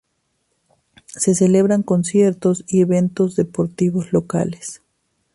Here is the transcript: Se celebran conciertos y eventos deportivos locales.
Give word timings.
Se 1.05 1.35
celebran 1.35 1.83
conciertos 1.83 2.63
y 2.67 2.81
eventos 2.81 3.35
deportivos 3.35 4.11
locales. 4.13 4.81